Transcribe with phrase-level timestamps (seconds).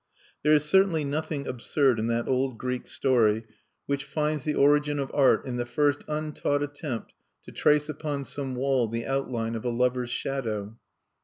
[0.41, 3.43] There is certainly nothing absurd in that old Greek story
[3.85, 8.55] which finds the origin of art in the first untaught attempt to trace upon some
[8.55, 10.75] wall the outline of a lover's shadow.